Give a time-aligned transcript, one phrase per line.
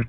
[0.00, 0.06] 大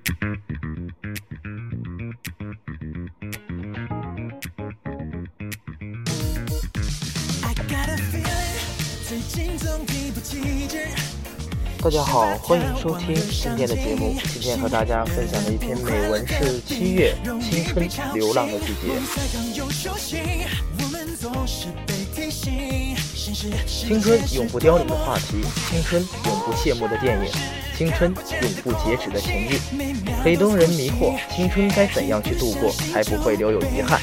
[11.89, 14.15] 家好，欢迎收听今天的节目。
[14.31, 18.97] 今天和大家分享的一篇美文是《七月青春流浪的季节》。
[23.67, 27.31] 青春永不凋零的话题，青春永不谢幕的电影，
[27.82, 28.13] 青春
[28.43, 29.59] 永不截止的情欲。
[30.24, 34.00] 很多人迷惑青春该怎样去度过，才不会留有遗憾。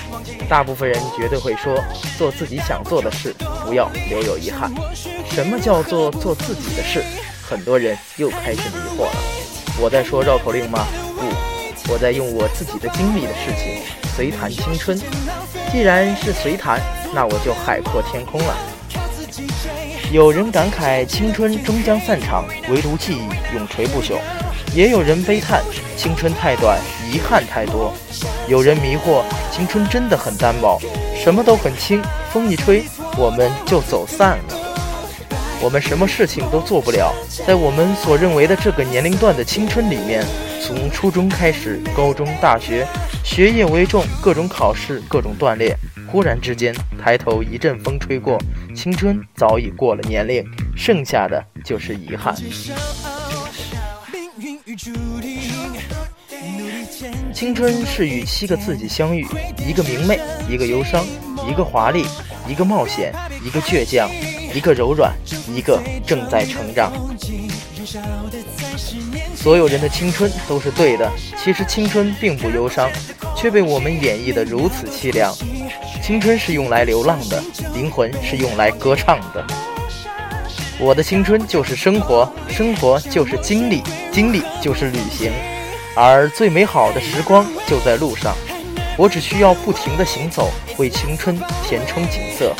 [0.48, 1.80] 大部分人绝对会说，
[2.18, 3.32] 做自己想做的事，
[3.64, 4.68] 不要留有遗憾。
[5.30, 7.04] 什么叫做做自己的事？
[7.40, 9.16] 很多人又开始迷惑了。
[9.80, 10.84] 我在说绕口令吗？
[11.14, 13.80] 不，我在用我自己的经历的事情
[14.16, 15.00] 随谈青春。
[15.70, 16.80] 既然是随谈，
[17.14, 18.56] 那我就海阔天空了。
[20.10, 24.14] 有人感慨青春终将散场，唯独记忆永垂不朽；
[24.74, 25.62] 也有人悲叹
[25.98, 26.80] 青春太短，
[27.12, 27.92] 遗憾太多。
[28.48, 30.80] 有人迷惑青春真的很单薄，
[31.14, 32.00] 什么都很轻，
[32.32, 32.84] 风一吹
[33.18, 34.54] 我们就走散了。
[35.60, 37.12] 我们什么事情都做不了，
[37.46, 40.24] 在我们所认为的这个年龄段的青春里面，
[40.62, 42.86] 从初中开始，高中、大学，
[43.22, 45.76] 学业为重，各种考试，各种锻炼。
[46.10, 48.38] 忽然之间，抬头一阵风吹过，
[48.78, 50.40] 青春早已过了年龄，
[50.76, 52.32] 剩下的就是遗憾。
[57.34, 59.26] 青春是与七个自己相遇，
[59.66, 61.04] 一个明媚，一个忧伤，
[61.50, 62.04] 一个华丽，
[62.48, 63.12] 一个冒险，
[63.44, 64.08] 一个倔强。
[64.54, 65.12] 一个柔软，
[65.54, 66.90] 一个正在成长。
[69.34, 72.88] 所有人的青春都是对的，其实青春并不忧伤，
[73.36, 75.34] 却被我们演绎得如此凄凉。
[76.08, 77.38] 青春是用来流浪的，
[77.74, 79.46] 灵魂是用来歌唱的。
[80.80, 85.30] 我的青春就是生活，生活就是经历，经历就是旅行，
[85.94, 88.34] 而最美好的时光就在路上。
[88.96, 92.54] 我只需要不停地行走，为青春填充景色。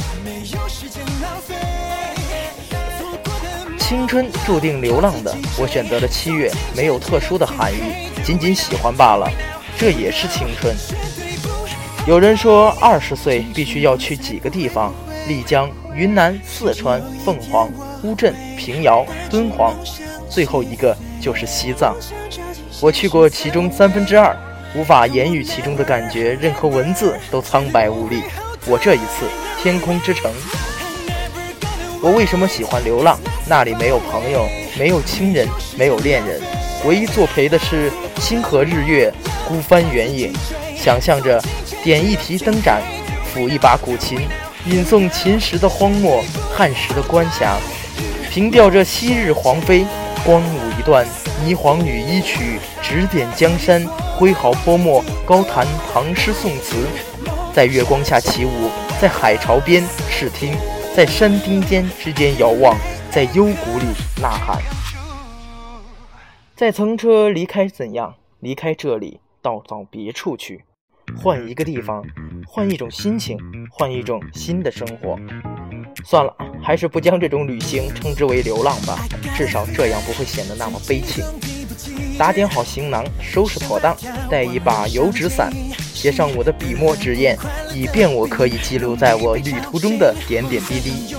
[3.78, 9.26] 青春注定流浪的，我选择了七月，没有特殊的含义，仅仅喜欢罢了。
[9.78, 10.76] 这也是青春。
[12.08, 14.94] 有人说，二十岁必须要去几个地方：
[15.28, 17.70] 丽江、云南、四川、凤凰、
[18.02, 19.74] 乌镇、平遥、敦煌，
[20.26, 21.94] 最后一个就是西藏。
[22.80, 24.34] 我去过其中三分之二，
[24.74, 28.22] 无法言语其中的感觉，任何文字都苍白无力。
[28.64, 29.26] 我这一次，
[29.60, 30.32] 天空之城。
[32.00, 33.18] 我为什么喜欢流浪？
[33.46, 34.48] 那里没有朋友，
[34.78, 35.46] 没有亲人，
[35.76, 36.40] 没有恋人，
[36.86, 39.12] 唯一作陪的是星河日月，
[39.46, 40.32] 孤帆远影。
[40.74, 41.42] 想象着
[41.82, 42.82] 点一提灯盏，
[43.32, 44.20] 抚一把古琴，
[44.66, 46.22] 吟诵秦时的荒漠，
[46.52, 47.56] 汉时的关峡，
[48.30, 49.86] 凭吊着昔日皇妃，
[50.24, 51.06] 光舞一段
[51.46, 53.86] 霓凰羽衣曲，指点江山，
[54.16, 56.84] 挥毫泼墨，高谈唐诗宋词，
[57.54, 60.52] 在月光下起舞，在海潮边视听。
[60.96, 62.76] 在山顶间之间遥望，
[63.08, 63.86] 在幽谷里
[64.20, 64.60] 呐喊。
[66.56, 68.16] 在乘车离开怎样？
[68.40, 70.64] 离开这里，到到别处去，
[71.16, 72.04] 换一个地方，
[72.46, 73.38] 换一种心情，
[73.70, 75.18] 换一种新的生活。
[76.04, 76.32] 算了，
[76.62, 79.04] 还是不将这种旅行称之为流浪吧，
[79.36, 81.24] 至少这样不会显得那么悲情。
[82.18, 83.96] 打点好行囊，收拾妥当，
[84.30, 85.52] 带一把油纸伞。
[85.94, 87.36] 写上我的笔墨纸砚，
[87.74, 91.14] 以便我可以记录在我旅途中的点点滴滴。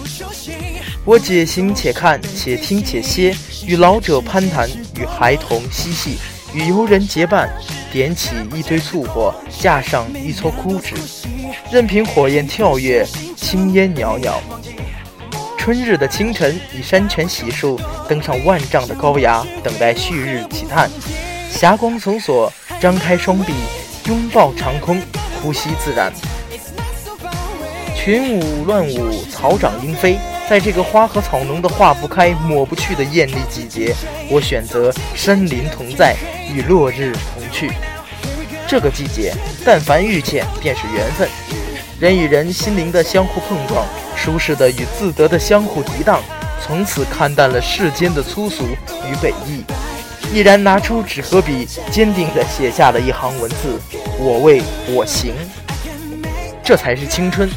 [1.04, 3.36] 我且行且看，且听且歇，
[3.68, 6.18] 与老者攀谈，与孩童嬉戏，
[6.54, 7.50] 与游人结伴，
[7.92, 10.96] 点起一堆簇火，架上一撮枯纸，
[11.72, 13.06] 任凭火焰跳跃，
[13.36, 14.40] 青烟袅袅。
[15.58, 20.90] 春日的清晨，以山泉洗漱，登上万丈的高崖，等待旭日起探。
[21.52, 23.54] 霞光从所，张开双臂。
[24.06, 25.00] 拥抱长空，
[25.40, 26.12] 呼吸自然。
[27.96, 30.18] 群舞乱舞，草长莺飞。
[30.50, 33.94] 在这个花和草浓的化不开、抹不去的艳丽季节，
[34.32, 36.16] 我选择山林同在，
[36.52, 37.72] 与落日同去。
[38.68, 39.34] 这个季节，
[39.66, 41.28] 但凡遇见，便是缘分。
[42.00, 43.86] 人与人心灵的相互碰撞，
[44.16, 46.22] 舒适的与自得的相互涤荡，
[46.62, 49.64] 从此看淡了世间的粗俗与本意。
[50.32, 53.82] 毅然拿出纸和笔，坚定地写下了一行文字
[54.20, 55.34] ：“我为我行。”
[56.64, 57.50] 这才是青春。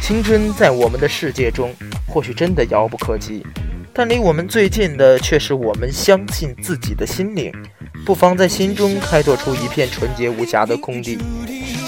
[0.00, 1.74] 青春在我们的世界中，
[2.06, 3.44] 或许真的遥不可及，
[3.92, 7.52] 但离我们最近的，却是我们相信自己的心灵。
[8.04, 11.18] 不妨在心中开拓出一片纯洁无瑕的空地，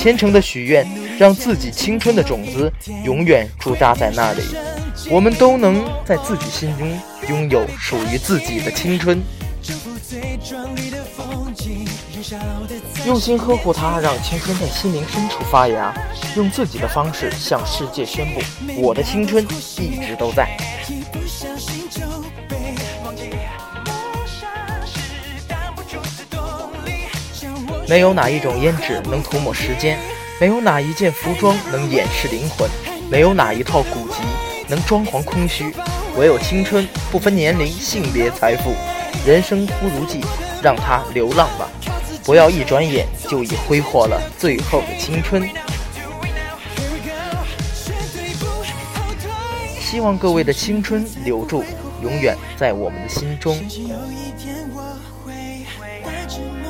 [0.00, 0.86] 虔诚的许愿，
[1.18, 2.72] 让自己青春的种子
[3.04, 4.42] 永远驻扎在那里。
[5.10, 6.88] 我们都能在自己心中
[7.28, 9.22] 拥有属于自己的青春。
[13.06, 15.94] 用心呵护它，让青春在心灵深处发芽。
[16.36, 18.40] 用自己的方式向世界宣布：
[18.80, 19.46] 我的青春
[19.78, 20.56] 一直都在。
[27.88, 29.98] 没有哪一种胭脂能涂抹时间，
[30.38, 32.68] 没有哪一件服装能掩饰灵魂，
[33.10, 34.16] 没有哪一套古籍
[34.68, 35.72] 能装潢空虚。
[36.18, 38.74] 唯有青春，不分年龄、性别、财富。
[39.26, 40.20] 人生忽如寄，
[40.62, 41.66] 让它流浪吧，
[42.24, 45.48] 不要一转眼就已挥霍了最后的青春。
[49.80, 51.64] 希望各位的青春留住，
[52.02, 53.58] 永远在我们的心中。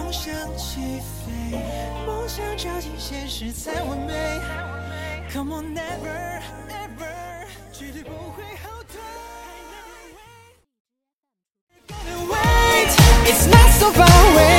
[0.08, 1.58] 梦想起飞，
[2.06, 4.40] 梦想照进现实才完美。
[5.30, 8.98] Come on, never, never，绝对不会后退。
[11.86, 12.88] Gotta wait,
[13.26, 14.57] it's not so far away.